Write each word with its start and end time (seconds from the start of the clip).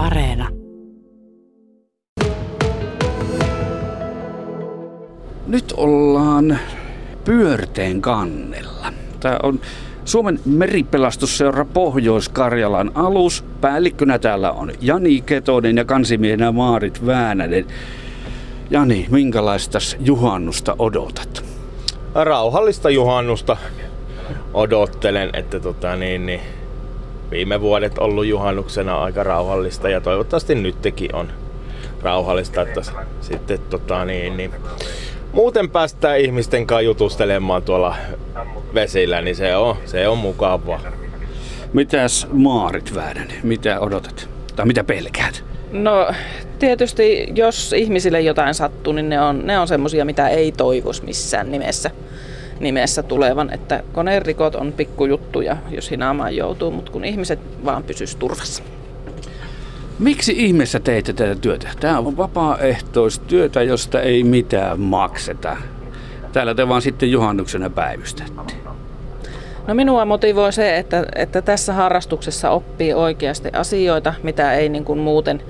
Areena. 0.00 0.48
Nyt 5.46 5.72
ollaan 5.76 6.58
pyörteen 7.24 8.00
kannella. 8.00 8.92
Tämä 9.20 9.38
on 9.42 9.60
Suomen 10.04 10.40
meripelastusseura 10.44 11.64
Pohjois-Karjalan 11.64 12.90
alus. 12.94 13.44
Päällikkönä 13.60 14.18
täällä 14.18 14.52
on 14.52 14.72
Jani 14.80 15.20
Ketonen 15.20 15.76
ja 15.76 15.84
kansimiehenä 15.84 16.52
Maarit 16.52 17.06
Väänänen. 17.06 17.66
Jani, 18.70 19.06
minkälaista 19.10 19.78
juhannusta 20.00 20.76
odotat? 20.78 21.44
Rauhallista 22.14 22.90
juhannusta 22.90 23.56
odottelen, 24.54 25.30
että 25.32 25.60
tota 25.60 25.96
niin, 25.96 26.26
niin 26.26 26.40
viime 27.30 27.60
vuodet 27.60 27.98
ollut 27.98 28.26
juhannuksena 28.26 29.02
aika 29.02 29.22
rauhallista 29.22 29.88
ja 29.88 30.00
toivottavasti 30.00 30.54
nytkin 30.54 31.14
on 31.14 31.28
rauhallista, 32.02 32.62
että 32.62 32.80
sitten 33.20 33.58
tota 33.70 34.04
niin, 34.04 34.36
niin 34.36 34.50
muuten 35.32 35.70
päästään 35.70 36.18
ihmisten 36.18 36.66
kanssa 36.66 36.80
jutustelemaan 36.80 37.62
tuolla 37.62 37.96
vesillä, 38.74 39.20
niin 39.20 39.36
se 39.36 39.56
on, 39.56 39.76
se 39.84 40.08
on 40.08 40.18
mukavaa. 40.18 40.80
Mitäs 41.72 42.26
Maarit 42.32 42.94
Väänänen, 42.94 43.40
mitä 43.42 43.80
odotat? 43.80 44.28
Tai 44.56 44.66
mitä 44.66 44.84
pelkäät? 44.84 45.44
No 45.72 46.08
tietysti 46.58 47.26
jos 47.34 47.72
ihmisille 47.72 48.20
jotain 48.20 48.54
sattuu, 48.54 48.92
niin 48.92 49.08
ne 49.08 49.20
on, 49.20 49.46
ne 49.46 49.58
on 49.58 49.68
semmosia, 49.68 50.04
mitä 50.04 50.28
ei 50.28 50.52
toivoisi 50.52 51.04
missään 51.04 51.50
nimessä, 51.50 51.90
nimessä 52.60 53.02
tulevan. 53.02 53.54
Että 53.54 53.82
koneerikot 53.92 54.54
on 54.54 54.72
pikkujuttuja, 54.72 55.56
jos 55.70 55.90
hinaamaan 55.90 56.36
joutuu, 56.36 56.70
mutta 56.70 56.92
kun 56.92 57.04
ihmiset 57.04 57.38
vaan 57.64 57.82
pysyis 57.82 58.16
turvassa. 58.16 58.62
Miksi 59.98 60.34
ihmeessä 60.36 60.80
teitte 60.80 61.12
tätä 61.12 61.34
työtä? 61.34 61.68
Tämä 61.80 61.98
on 61.98 62.16
vapaaehtoistyötä, 62.16 63.62
josta 63.62 64.00
ei 64.00 64.24
mitään 64.24 64.80
makseta. 64.80 65.56
Täällä 66.32 66.54
te 66.54 66.68
vaan 66.68 66.82
sitten 66.82 67.10
juhannuksena 67.10 67.70
päivystätte. 67.70 68.54
No 69.66 69.74
minua 69.74 70.04
motivoi 70.04 70.52
se, 70.52 70.76
että, 70.76 71.06
että 71.14 71.42
tässä 71.42 71.72
harrastuksessa 71.72 72.50
oppii 72.50 72.94
oikeasti 72.94 73.48
asioita, 73.52 74.14
mitä 74.22 74.54
ei 74.54 74.68
niin 74.68 74.84
kuin 74.84 74.98
muuten, 74.98 75.42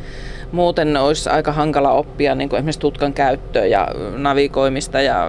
muuten 0.53 0.97
olisi 0.97 1.31
aika 1.31 1.53
hankala 1.53 1.93
oppia, 1.93 2.35
niin 2.35 2.49
kuin 2.49 2.59
esimerkiksi 2.59 2.81
tutkan 2.81 3.13
käyttöä 3.13 3.67
ja 3.67 3.89
navigoimista 4.17 5.01
ja 5.01 5.29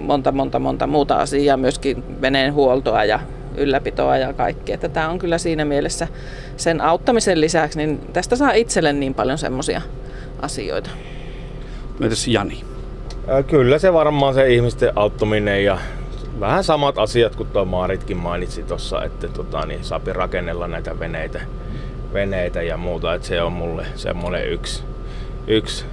monta, 0.00 0.32
monta, 0.32 0.58
monta 0.58 0.86
muuta 0.86 1.16
asiaa, 1.16 1.56
myöskin 1.56 2.20
veneen 2.20 2.54
huoltoa 2.54 3.04
ja 3.04 3.20
ylläpitoa 3.56 4.16
ja 4.16 4.32
kaikkea. 4.32 4.74
Että 4.74 4.88
tämä 4.88 5.08
on 5.08 5.18
kyllä 5.18 5.38
siinä 5.38 5.64
mielessä 5.64 6.08
sen 6.56 6.80
auttamisen 6.80 7.40
lisäksi, 7.40 7.78
niin 7.78 8.00
tästä 8.12 8.36
saa 8.36 8.52
itselle 8.52 8.92
niin 8.92 9.14
paljon 9.14 9.38
semmoisia 9.38 9.80
asioita. 10.42 10.90
Mitäs 11.98 12.28
Jani? 12.28 12.64
Kyllä 13.46 13.78
se 13.78 13.92
varmaan 13.92 14.34
se 14.34 14.48
ihmisten 14.48 14.92
auttaminen 14.96 15.64
ja 15.64 15.78
vähän 16.40 16.64
samat 16.64 16.98
asiat 16.98 17.36
kuin 17.36 17.48
tuo 17.48 17.64
Maaritkin 17.64 18.16
mainitsi 18.16 18.62
tuossa, 18.62 19.04
että 19.04 19.28
tota, 19.28 19.66
niin 19.66 19.84
saapi 19.84 20.12
rakennella 20.12 20.68
näitä 20.68 20.98
veneitä, 20.98 21.40
veneitä 22.12 22.62
ja 22.62 22.76
muuta. 22.76 23.14
Että 23.14 23.28
se 23.28 23.42
on 23.42 23.52
mulle 23.52 23.86
semmoinen 23.94 24.48
yksi, 24.48 24.82
yksi 25.46 25.84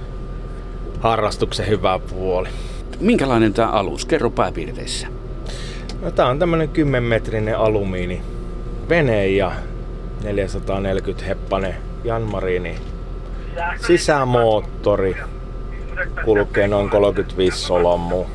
harrastuksen 1.00 1.68
hyvä 1.68 1.98
puoli. 1.98 2.48
Minkälainen 3.00 3.52
tämä 3.52 3.68
alus? 3.68 4.04
Kerro 4.04 4.30
pääpiirteissä. 4.30 5.06
No, 6.02 6.10
tää 6.10 6.26
on 6.26 6.38
tämmönen 6.38 6.68
10-metrinen 6.68 7.58
alumiini 7.58 8.22
vene 8.88 9.28
ja 9.28 9.52
440 10.24 11.24
heppanen 11.24 11.74
Janmarini 12.04 12.76
sisämoottori. 13.86 15.16
Kulkee 16.24 16.68
noin 16.68 16.90
35 16.90 17.58
solmua. 17.58 18.26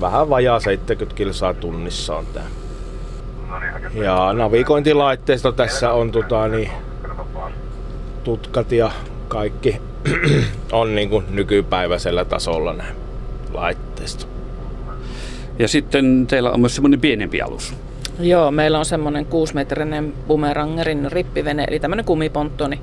Vähän 0.00 0.30
vajaa 0.30 0.60
70 0.60 1.16
kilsaa 1.16 1.54
tunnissa 1.54 2.16
on 2.16 2.26
tää. 2.26 2.46
Ja 3.94 4.32
navigointilaitteisto 4.32 5.52
tässä 5.52 5.92
on 5.92 6.10
tota, 6.10 6.48
niin, 6.48 6.70
tutkat 8.24 8.72
ja 8.72 8.90
kaikki 9.28 9.80
on 10.72 10.94
niin 10.94 11.10
kuin 11.10 11.24
nykypäiväisellä 11.30 12.24
tasolla 12.24 12.72
nämä 12.72 12.88
laitteisto. 13.52 14.26
Ja 15.58 15.68
sitten 15.68 16.26
teillä 16.26 16.50
on 16.50 16.60
myös 16.60 16.74
semmoinen 16.74 17.00
pienempi 17.00 17.42
alus. 17.42 17.74
Joo, 18.20 18.50
meillä 18.50 18.78
on 18.78 18.84
semmoinen 18.84 19.26
kuusimetrinen 19.26 20.14
bumerangerin 20.26 21.12
rippivene, 21.12 21.64
eli 21.68 21.80
tämmöinen 21.80 22.04
kumiponttoni, 22.04 22.80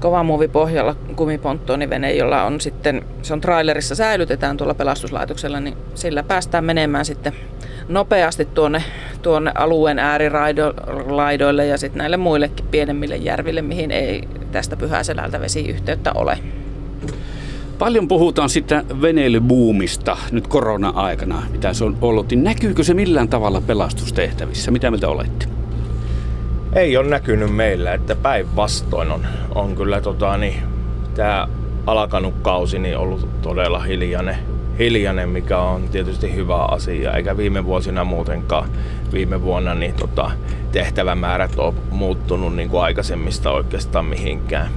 kovamuovipohjalla 0.00 0.94
kumiponttonivene, 1.16 2.12
jolla 2.12 2.42
on 2.44 2.60
sitten, 2.60 3.04
se 3.22 3.32
on 3.32 3.40
trailerissa 3.40 3.94
säilytetään 3.94 4.56
tuolla 4.56 4.74
pelastuslaitoksella, 4.74 5.60
niin 5.60 5.76
sillä 5.94 6.22
päästään 6.22 6.64
menemään 6.64 7.04
sitten 7.04 7.32
nopeasti 7.88 8.44
tuonne, 8.44 8.84
tuonne 9.22 9.52
alueen 9.54 9.98
ääriraidoille 9.98 11.66
ja 11.66 11.78
sitten 11.78 11.98
näille 11.98 12.16
muillekin 12.16 12.66
pienemmille 12.70 13.16
järville, 13.16 13.62
mihin 13.62 13.90
ei 13.90 14.28
tästä 14.52 14.76
Pyhäselältä 14.76 15.40
vesiyhteyttä 15.40 16.12
ole. 16.14 16.38
Paljon 17.78 18.08
puhutaan 18.08 18.48
sitä 18.48 18.84
veneilybuumista 19.02 20.16
nyt 20.30 20.46
korona-aikana, 20.46 21.42
mitä 21.50 21.72
se 21.72 21.84
on 21.84 21.96
ollut. 22.00 22.30
Niin 22.30 22.44
näkyykö 22.44 22.84
se 22.84 22.94
millään 22.94 23.28
tavalla 23.28 23.60
pelastustehtävissä? 23.60 24.70
Mitä 24.70 24.90
mieltä 24.90 25.08
olette? 25.08 25.46
Ei 26.72 26.96
ole 26.96 27.08
näkynyt 27.08 27.54
meillä, 27.54 27.94
että 27.94 28.16
päinvastoin 28.16 29.10
on, 29.10 29.26
on 29.54 29.76
kyllä 29.76 30.00
tota, 30.00 30.36
niin, 30.36 30.54
tämä 31.14 31.48
alkanut 31.86 32.34
kausi 32.42 32.78
niin 32.78 32.98
ollut 32.98 33.42
todella 33.42 33.78
hiljainen, 33.78 34.36
hiljainen, 34.78 35.28
mikä 35.28 35.58
on 35.58 35.88
tietysti 35.88 36.34
hyvä 36.34 36.64
asia, 36.64 37.12
eikä 37.12 37.36
viime 37.36 37.64
vuosina 37.64 38.04
muutenkaan. 38.04 38.68
Viime 39.12 39.42
vuonna 39.42 39.74
niin, 39.74 39.94
tota, 39.94 40.30
tehtävämäärät 40.72 41.58
on 41.58 41.74
muuttunut 41.90 42.56
niin 42.56 42.68
kuin 42.68 42.82
aikaisemmista 42.82 43.50
oikeastaan 43.50 44.04
mihinkään. 44.04 44.68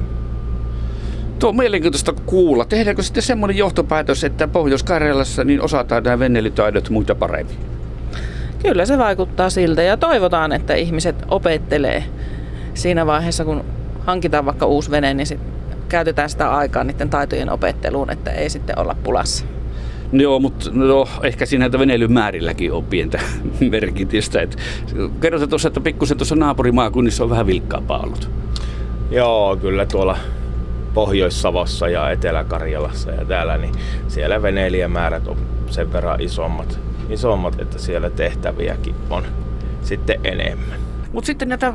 Tuo 1.40 1.50
on 1.50 1.56
mielenkiintoista 1.56 2.14
kuulla. 2.14 2.66
Tehdäänkö 2.66 3.04
sitten 3.04 3.24
semmoinen 3.24 3.58
johtopäätös, 3.58 4.24
että 4.24 4.48
Pohjois-Karjalassa 4.48 5.44
niin 5.44 5.62
osataan 5.62 6.04
nämä 6.04 6.20
vennelytaidot 6.20 6.90
muita 6.90 7.16
paremmin? 7.16 7.58
Kyllä 8.64 8.86
se 8.86 8.98
vaikuttaa 8.98 9.50
siltä 9.50 9.82
ja 9.82 9.98
toivotaan, 9.98 10.52
että 10.52 10.74
ihmiset 10.74 11.16
opettelee 11.28 12.04
siinä 12.74 13.06
vaiheessa, 13.06 13.46
kun 13.46 13.66
hankitaan 14.00 14.46
vaikka 14.46 14.66
uusi 14.66 14.92
vene, 14.92 15.14
niin 15.14 15.28
sit 15.28 15.40
käytetään 15.90 16.30
sitä 16.30 16.52
aikaa 16.52 16.84
niiden 16.84 17.10
taitojen 17.10 17.50
opetteluun, 17.50 18.10
että 18.10 18.32
ei 18.32 18.50
sitten 18.50 18.80
olla 18.80 18.96
pulassa. 19.04 19.46
Joo, 20.12 20.40
mutta 20.40 20.70
no, 20.74 21.08
ehkä 21.24 21.46
siinä 21.46 21.72
veneilyn 21.72 22.12
määrilläkin 22.12 22.74
on 22.74 22.84
pientä 22.84 23.20
merkitystä. 23.72 24.48
kerrotaan 25.22 25.50
tuossa, 25.50 25.68
että 25.68 25.80
pikkusen 25.80 26.18
tuossa 26.18 26.36
naapurimaakunnissa 26.36 27.24
on 27.24 27.30
vähän 27.30 27.48
vilkkaampaa 27.48 28.00
ollut. 28.00 28.30
Joo, 29.12 29.58
kyllä 29.58 29.86
tuolla 29.86 30.18
Pohjois-Savossa 30.94 31.88
ja 31.88 32.10
Etelä-Karjalassa 32.10 33.12
ja 33.12 33.26
täällä, 33.26 33.58
niin 33.58 33.74
siellä 34.08 34.42
veneilijämäärät 34.42 35.28
on 35.28 35.38
sen 35.70 35.94
verran 35.94 36.22
isommat, 36.22 36.80
isommat 37.10 37.60
että 37.60 37.80
siellä 37.80 38.10
tehtäviäkin 38.10 38.96
on 39.10 39.24
sitten 39.82 40.20
enemmän. 40.24 40.80
Mutta 41.14 41.26
sitten 41.26 41.50
näitä 41.50 41.74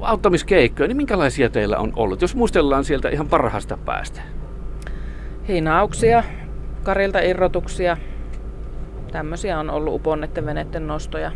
auttamiskeikkoja, 0.00 0.88
niin 0.88 0.96
minkälaisia 0.96 1.50
teillä 1.50 1.78
on 1.78 1.92
ollut, 1.96 2.22
jos 2.22 2.34
muistellaan 2.34 2.84
sieltä 2.84 3.08
ihan 3.08 3.28
parhaasta 3.28 3.76
päästä? 3.76 4.20
Hinauksia, 5.48 6.24
karilta 6.86 7.20
irrotuksia, 7.20 7.96
tämmöisiä 9.12 9.58
on 9.58 9.70
ollut 9.70 9.94
uponnetten 9.94 10.46
veneiden 10.46 10.86
nostoja. 10.86 11.32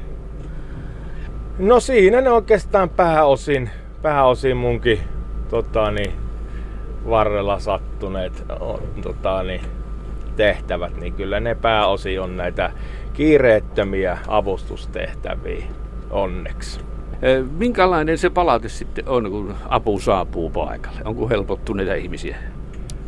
No 1.58 1.80
siinä 1.80 2.20
ne 2.20 2.30
oikeastaan 2.30 2.90
pääosin, 2.90 3.70
pääosin 4.02 4.56
munkin 4.56 5.00
tota, 5.48 5.90
niin, 5.90 6.12
varrella 7.08 7.58
sattuneet 7.58 8.44
on, 8.60 8.80
tota, 9.02 9.42
niin, 9.42 9.60
tehtävät, 10.36 10.96
niin 10.96 11.12
kyllä 11.12 11.40
ne 11.40 11.54
pääosi 11.54 12.18
on 12.18 12.36
näitä 12.36 12.70
kiireettömiä 13.12 14.18
avustustehtäviä 14.28 15.66
onneksi. 16.10 16.80
Minkälainen 17.58 18.18
se 18.18 18.30
palaute 18.30 18.68
sitten 18.68 19.08
on, 19.08 19.30
kun 19.30 19.54
apu 19.68 19.98
saapuu 19.98 20.50
paikalle? 20.50 21.00
Onko 21.04 21.28
helpottuneita 21.28 21.94
ihmisiä? 21.94 22.36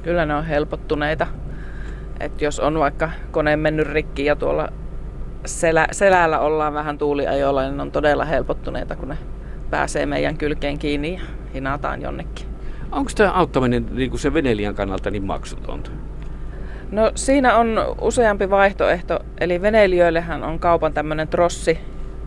Kyllä 0.02 0.26
ne 0.26 0.34
on 0.34 0.44
helpottuneita. 0.44 1.26
Et 2.22 2.42
jos 2.42 2.60
on 2.60 2.78
vaikka 2.78 3.10
kone 3.30 3.56
mennyt 3.56 3.88
rikki 3.88 4.24
ja 4.24 4.36
tuolla 4.36 4.69
selä, 5.46 5.86
selällä 5.92 6.38
ollaan 6.38 6.74
vähän 6.74 6.98
tuuliajoilla, 6.98 7.62
niin 7.62 7.80
on 7.80 7.92
todella 7.92 8.24
helpottuneita, 8.24 8.96
kun 8.96 9.08
ne 9.08 9.19
pääsee 9.70 10.06
meidän 10.06 10.38
kylkeen 10.38 10.78
kiinni 10.78 11.14
ja 11.14 11.20
hinataan 11.54 12.02
jonnekin. 12.02 12.46
Onko 12.92 13.10
tämä 13.16 13.30
auttaminen 13.30 13.86
niin 13.92 14.10
kuin 14.10 14.20
se 14.20 14.34
veneilijän 14.34 14.74
kannalta 14.74 15.10
niin 15.10 15.24
maksutonta? 15.24 15.90
No 16.90 17.12
siinä 17.14 17.56
on 17.56 17.80
useampi 18.00 18.50
vaihtoehto, 18.50 19.19
eli 19.40 19.62
veneilijöillehän 19.62 20.42
on 20.42 20.58
kaupan 20.58 20.92
tämmöinen 20.92 21.28
trossi 21.28 21.78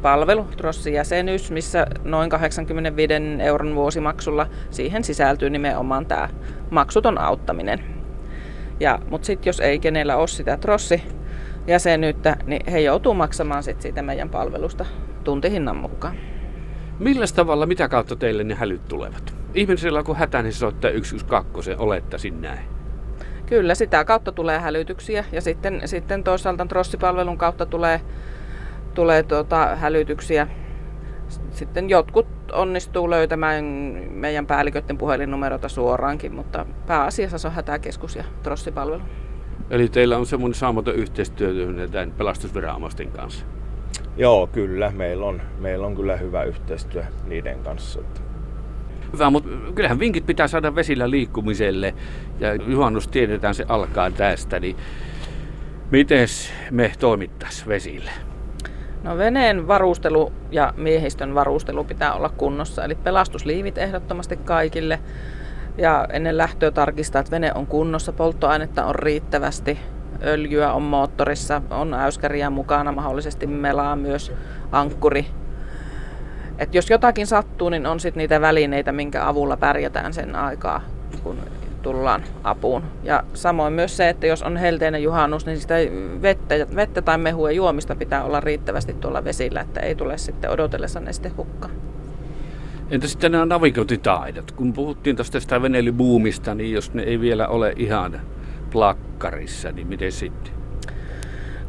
trossipalvelu, 0.06 0.48
trossijäsenyys, 0.58 1.52
missä 1.52 1.88
noin 2.04 2.30
85 2.30 3.14
euron 3.40 3.76
vuosimaksulla 3.76 4.48
siihen 4.72 5.04
sisältyy 5.04 5.50
nimenomaan 5.50 6.06
tämä 6.06 6.30
maksuton 6.70 7.18
auttaminen. 7.18 7.95
Ja, 8.80 9.00
mutta 9.10 9.26
sitten 9.26 9.50
jos 9.50 9.60
ei 9.60 9.80
kenellä 9.80 10.18
ole 10.18 10.28
sitä 10.28 10.58
trossijäsenyyttä, 10.58 12.38
niin 12.46 12.72
he 12.72 12.80
joutuu 12.80 13.14
maksamaan 13.14 13.64
sit 13.64 13.82
siitä 13.82 14.02
meidän 14.02 14.30
palvelusta 14.30 14.86
tuntihinnan 15.24 15.78
mukaan. 15.78 16.16
Millä 17.00 17.26
tavalla, 17.36 17.66
mitä 17.66 17.90
kautta 17.90 18.16
teille 18.16 18.44
ne 18.44 18.56
hälyt 18.56 18.88
tulevat? 18.88 19.36
Ihmisillä 19.54 20.04
kun 20.04 20.16
hätä, 20.16 20.42
niin 20.42 20.54
se 20.54 20.58
soittaa 20.58 20.92
112, 21.04 21.76
olettaisin 21.78 22.42
näin. 22.42 22.60
Kyllä, 23.46 23.76
sitä 23.76 24.06
kautta 24.06 24.32
tulee 24.32 24.60
hälytyksiä 24.60 25.26
ja 25.32 25.42
sitten, 25.42 25.82
sitten 25.86 26.24
toisaalta 26.24 26.66
trossipalvelun 26.66 27.38
kautta 27.38 27.66
tulee, 27.66 28.02
tulee 28.94 29.24
tuota, 29.24 29.76
hälytyksiä. 29.76 30.48
Sitten 31.52 31.90
jotkut 31.90 32.28
onnistuu 32.54 33.10
löytämään 33.10 33.66
meidän 34.10 34.48
päälliköiden 34.48 34.98
puhelinnumerota 34.98 35.70
suoraankin, 35.70 36.34
mutta 36.34 36.66
pääasiassa 36.88 37.38
se 37.38 37.48
on 37.48 37.54
hätäkeskus 37.54 38.16
ja 38.16 38.24
trossipalvelu. 38.44 39.02
Eli 39.70 39.90
teillä 39.90 40.18
on 40.18 40.26
semmoinen 40.26 40.56
saamaton 40.56 40.96
yhteistyö 40.96 41.54
tämän 41.92 42.12
pelastusviranomaisten 42.12 43.12
kanssa? 43.12 43.46
Joo, 44.18 44.48
kyllä. 44.48 44.92
Meillä 44.92 45.26
on, 45.26 45.42
meillä 45.60 45.88
on 45.88 45.96
kyllä 45.96 46.16
hyvä 46.16 46.44
yhteistyö 46.44 47.04
niiden 47.28 47.60
kanssa. 47.60 48.00
Hyvä, 49.14 49.30
mutta 49.30 49.50
kyllähän 49.76 50.00
vinkit 50.00 50.26
pitää 50.26 50.48
saada 50.48 50.76
vesillä 50.76 51.10
liikkumiselle 51.10 51.94
ja 52.40 52.56
juhannus 52.56 53.08
tiedetään 53.08 53.56
se 53.56 53.66
alkaa 53.68 54.12
tästä, 54.12 54.60
niin 54.60 54.76
miten 55.92 56.28
me 56.72 56.92
toimittaisiin 57.00 57.68
vesille? 57.68 58.12
No 59.06 59.18
veneen 59.18 59.68
varustelu 59.68 60.32
ja 60.52 60.74
miehistön 60.78 61.36
varustelu 61.36 61.84
pitää 61.84 62.14
olla 62.14 62.30
kunnossa, 62.30 62.84
eli 62.84 62.96
pelastusliivit 62.96 63.78
ehdottomasti 63.78 64.38
kaikille. 64.38 65.00
Ja 65.78 66.08
ennen 66.14 66.38
lähtöä 66.38 66.72
tarkistaa, 66.72 67.20
että 67.20 67.32
vene 67.32 67.52
on 67.56 67.68
kunnossa, 67.68 68.14
polttoainetta 68.14 68.86
on 68.86 68.96
riittävästi, 68.96 69.80
öljyä 70.24 70.74
on 70.74 70.82
moottorissa, 70.82 71.62
on 71.70 71.94
äyskäriä 71.94 72.50
mukana, 72.50 72.92
mahdollisesti 72.92 73.48
melaa 73.48 73.96
myös 73.96 74.32
ankkuri. 74.72 75.26
Et 76.60 76.76
jos 76.76 76.90
jotakin 76.90 77.28
sattuu, 77.28 77.70
niin 77.70 77.86
on 77.86 78.00
sitten 78.00 78.22
niitä 78.22 78.42
välineitä, 78.42 78.92
minkä 78.92 79.28
avulla 79.28 79.58
pärjätään 79.58 80.14
sen 80.14 80.36
aikaa, 80.36 80.82
kun 81.24 81.38
tullaan 81.86 82.24
apuun. 82.44 82.84
Ja 83.04 83.24
samoin 83.34 83.74
myös 83.74 83.98
se, 83.98 84.10
että 84.10 84.28
jos 84.28 84.44
on 84.44 84.58
helteinen 84.58 85.04
juhannus, 85.04 85.46
niin 85.46 85.60
sitä 85.60 85.76
vettä, 86.22 86.56
vettä 86.76 87.02
tai 87.02 87.18
mehua 87.18 87.52
juomista 87.52 87.96
pitää 87.96 88.24
olla 88.24 88.40
riittävästi 88.40 88.94
tuolla 88.94 89.24
vesillä, 89.24 89.62
että 89.62 89.80
ei 89.80 89.96
tule 89.96 90.18
sitten 90.18 90.52
odotellessa 90.52 91.00
neste 91.00 91.30
hukka. 91.30 91.70
Entä 92.90 93.08
sitten 93.08 93.32
nämä 93.32 93.46
navigointitaidot? 93.46 94.52
Kun 94.52 94.74
puhuttiin 94.74 95.16
tuosta 95.16 95.40
sitä 95.40 95.62
veneilybuumista, 95.62 96.56
niin 96.56 96.72
jos 96.72 96.94
ne 96.94 97.04
ei 97.04 97.20
vielä 97.20 97.48
ole 97.48 97.74
ihan 97.78 98.22
plakkarissa, 98.72 99.72
niin 99.72 99.88
miten 99.88 100.12
sitten? 100.12 100.54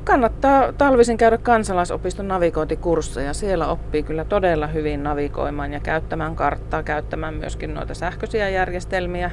Kannattaa 0.04 0.72
talvisin 0.72 1.16
käydä 1.16 1.38
kansalaisopiston 1.38 2.28
navigointikursseja. 2.28 3.34
Siellä 3.34 3.66
oppii 3.66 4.02
kyllä 4.02 4.24
todella 4.24 4.66
hyvin 4.66 5.02
navigoimaan 5.02 5.72
ja 5.72 5.80
käyttämään 5.80 6.36
karttaa, 6.36 6.82
käyttämään 6.82 7.34
myöskin 7.34 7.74
noita 7.74 7.94
sähköisiä 7.94 8.48
järjestelmiä. 8.48 9.30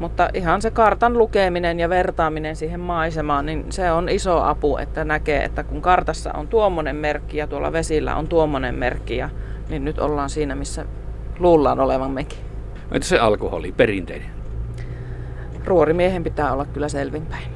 Mutta 0.00 0.28
ihan 0.34 0.62
se 0.62 0.70
kartan 0.70 1.18
lukeminen 1.18 1.80
ja 1.80 1.88
vertaaminen 1.88 2.56
siihen 2.56 2.80
maisemaan, 2.80 3.46
niin 3.46 3.72
se 3.72 3.92
on 3.92 4.08
iso 4.08 4.42
apu, 4.42 4.76
että 4.76 5.04
näkee, 5.04 5.44
että 5.44 5.64
kun 5.64 5.82
kartassa 5.82 6.32
on 6.32 6.48
tuommoinen 6.48 6.96
merkki 6.96 7.36
ja 7.36 7.46
tuolla 7.46 7.72
vesillä 7.72 8.16
on 8.16 8.28
tuommoinen 8.28 8.74
merkki, 8.74 9.16
ja, 9.16 9.28
niin 9.68 9.84
nyt 9.84 9.98
ollaan 9.98 10.30
siinä, 10.30 10.54
missä 10.54 10.84
luullaan 11.38 11.80
olevammekin. 11.80 12.38
Entä 12.92 13.06
se 13.06 13.18
alkoholi, 13.18 13.72
perinteinen? 13.72 14.30
Ruorimiehen 15.64 16.24
pitää 16.24 16.52
olla 16.52 16.64
kyllä 16.64 16.88
selvinpäin. 16.88 17.55